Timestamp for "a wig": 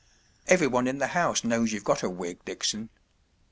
2.01-2.43